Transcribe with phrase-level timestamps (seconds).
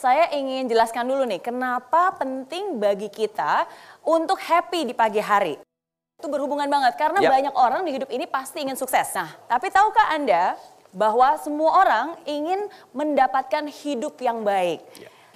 [0.00, 3.68] saya ingin jelaskan dulu nih, kenapa penting bagi kita
[4.00, 5.60] untuk happy di pagi hari.
[6.16, 7.28] Itu berhubungan banget, karena Yap.
[7.28, 9.12] banyak orang di hidup ini pasti ingin sukses.
[9.12, 10.56] Nah, tapi tahukah Anda
[10.96, 14.80] bahwa semua orang ingin mendapatkan hidup yang baik.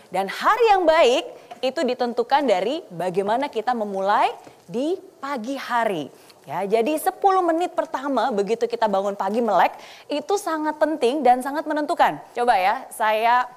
[0.08, 1.24] Dan hari yang baik
[1.60, 4.33] itu ditentukan dari bagaimana kita memulai
[4.65, 6.08] di pagi hari.
[6.44, 9.76] Ya, jadi 10 menit pertama begitu kita bangun pagi melek
[10.12, 12.21] itu sangat penting dan sangat menentukan.
[12.37, 13.49] Coba ya, saya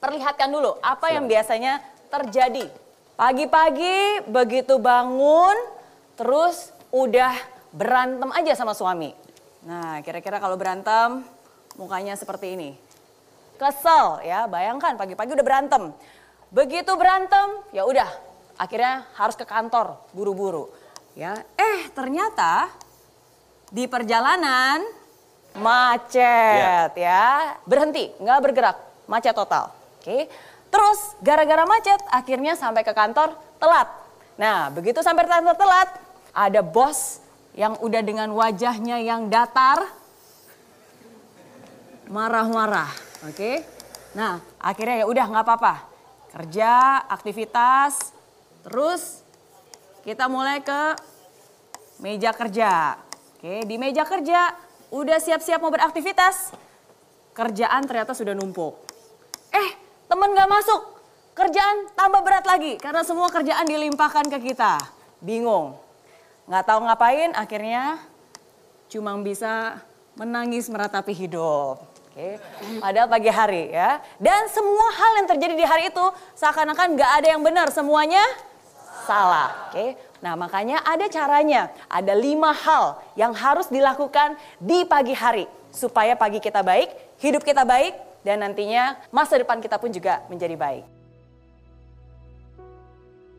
[0.00, 2.66] perlihatkan dulu apa yang biasanya terjadi.
[3.14, 5.54] Pagi-pagi begitu bangun
[6.16, 7.36] terus udah
[7.70, 9.12] berantem aja sama suami.
[9.62, 11.20] Nah, kira-kira kalau berantem
[11.76, 12.70] mukanya seperti ini.
[13.60, 15.92] Kesel ya, bayangkan pagi-pagi udah berantem.
[16.48, 18.08] Begitu berantem, ya udah
[18.56, 20.72] akhirnya harus ke kantor buru-buru.
[21.12, 22.72] Ya, eh ternyata
[23.68, 24.80] di perjalanan
[25.60, 27.60] macet ya.
[27.68, 29.79] Berhenti, nggak bergerak, macet total.
[30.00, 30.32] Oke.
[30.72, 33.88] Terus gara-gara macet akhirnya sampai ke kantor telat.
[34.40, 35.88] Nah, begitu sampai kantor telat,
[36.32, 37.20] ada bos
[37.52, 39.84] yang udah dengan wajahnya yang datar
[42.08, 42.90] marah-marah.
[43.28, 43.60] Oke.
[44.16, 45.74] Nah, akhirnya ya udah nggak apa-apa.
[46.30, 48.14] Kerja, aktivitas,
[48.66, 49.22] terus
[50.02, 50.96] kita mulai ke
[52.00, 52.96] meja kerja.
[53.36, 54.54] Oke, di meja kerja
[54.90, 56.54] udah siap-siap mau beraktivitas.
[57.36, 58.89] Kerjaan ternyata sudah numpuk.
[60.20, 61.00] Temen gak masuk.
[61.32, 64.76] Kerjaan tambah berat lagi karena semua kerjaan dilimpahkan ke kita.
[65.16, 65.80] Bingung.
[66.44, 67.96] Nggak tahu ngapain, akhirnya
[68.92, 69.80] cuma bisa
[70.20, 71.80] menangis meratapi hidup.
[72.12, 72.36] Oke,
[72.84, 73.96] padahal pagi hari ya.
[74.20, 76.04] Dan semua hal yang terjadi di hari itu
[76.36, 78.20] seakan-akan nggak ada yang benar, semuanya
[79.08, 79.72] salah.
[79.72, 81.72] Oke, nah makanya ada caranya.
[81.88, 86.92] Ada lima hal yang harus dilakukan di pagi hari supaya pagi kita baik,
[87.24, 90.84] hidup kita baik, dan nantinya masa depan kita pun juga menjadi baik.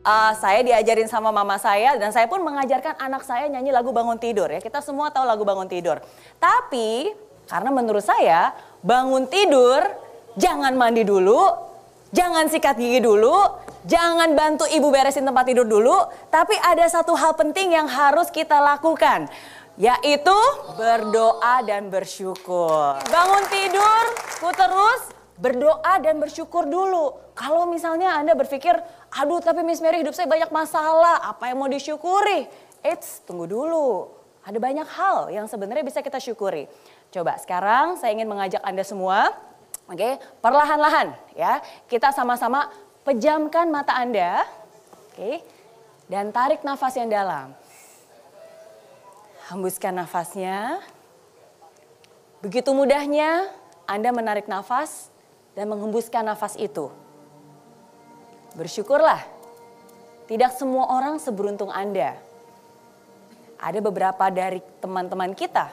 [0.02, 4.18] Uh, saya diajarin sama mama saya dan saya pun mengajarkan anak saya nyanyi lagu bangun
[4.18, 4.58] tidur ya.
[4.58, 6.02] Kita semua tahu lagu bangun tidur.
[6.42, 7.14] Tapi
[7.46, 8.50] karena menurut saya
[8.82, 9.78] bangun tidur
[10.34, 11.54] jangan mandi dulu,
[12.10, 13.34] jangan sikat gigi dulu,
[13.86, 15.94] jangan bantu ibu beresin tempat tidur dulu,
[16.34, 19.30] tapi ada satu hal penting yang harus kita lakukan
[19.80, 20.38] yaitu
[20.76, 23.00] berdoa dan bersyukur.
[23.08, 24.04] Bangun tidur,
[24.40, 25.02] ku terus
[25.40, 27.16] berdoa dan bersyukur dulu.
[27.32, 28.76] Kalau misalnya Anda berpikir,
[29.10, 32.46] aduh tapi Miss Mary hidup saya banyak masalah, apa yang mau disyukuri?
[32.84, 34.12] Eits, tunggu dulu.
[34.42, 36.66] Ada banyak hal yang sebenarnya bisa kita syukuri.
[37.14, 39.30] Coba sekarang saya ingin mengajak Anda semua,
[39.86, 41.62] oke, perlahan-lahan ya.
[41.86, 42.68] Kita sama-sama
[43.06, 44.42] pejamkan mata Anda,
[45.14, 45.42] oke,
[46.10, 47.54] dan tarik nafas yang dalam.
[49.50, 50.78] Hembuskan nafasnya.
[52.42, 53.50] Begitu mudahnya
[53.90, 55.10] Anda menarik nafas
[55.58, 56.90] dan menghembuskan nafas itu.
[58.54, 59.22] Bersyukurlah,
[60.30, 62.14] tidak semua orang seberuntung Anda.
[63.58, 65.70] Ada beberapa dari teman-teman kita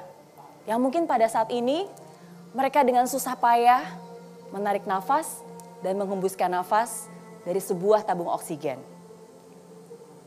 [0.69, 1.89] yang mungkin pada saat ini
[2.53, 3.85] mereka dengan susah payah
[4.49, 5.41] menarik nafas
[5.85, 7.09] dan menghembuskan nafas
[7.45, 8.81] dari sebuah tabung oksigen.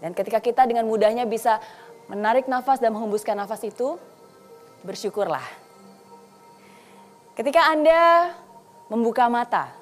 [0.03, 1.63] Dan ketika kita dengan mudahnya bisa
[2.11, 4.01] menarik nafas dan menghembuskan nafas itu,
[4.83, 5.45] bersyukurlah.
[7.33, 8.35] Ketika Anda
[8.93, 9.73] membuka mata,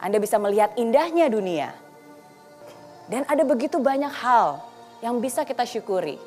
[0.00, 1.74] Anda bisa melihat indahnya dunia.
[3.06, 4.64] Dan ada begitu banyak hal
[5.04, 6.18] yang bisa kita syukuri.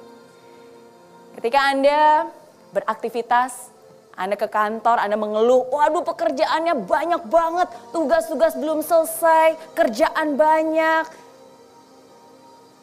[1.36, 2.30] Ketika Anda
[2.72, 3.74] beraktivitas,
[4.16, 11.08] Anda ke kantor, Anda mengeluh, waduh pekerjaannya banyak banget, tugas-tugas belum selesai, kerjaan banyak.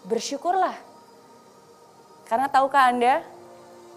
[0.08, 0.85] Bersyukurlah.
[2.26, 3.22] Karena tahukah Anda,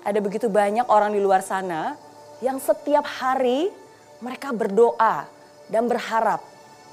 [0.06, 1.98] ada begitu banyak orang di luar sana
[2.46, 3.74] yang setiap hari
[4.22, 5.26] mereka berdoa
[5.68, 6.40] dan berharap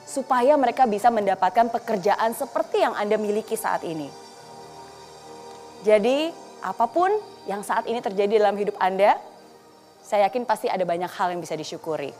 [0.09, 4.09] supaya mereka bisa mendapatkan pekerjaan seperti yang Anda miliki saat ini.
[5.85, 6.33] Jadi,
[6.65, 7.13] apa pun
[7.45, 9.21] yang saat ini terjadi dalam hidup Anda,
[10.01, 12.17] saya yakin pasti ada banyak hal yang bisa disyukuri.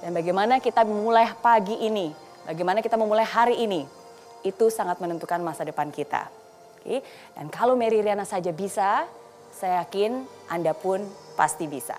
[0.00, 2.14] Dan bagaimana kita memulai pagi ini,
[2.48, 3.84] bagaimana kita memulai hari ini,
[4.40, 6.30] itu sangat menentukan masa depan kita.
[6.78, 7.02] Oke?
[7.34, 9.04] Dan kalau Mary Riana saja bisa,
[9.50, 11.02] saya yakin Anda pun
[11.34, 11.98] pasti bisa.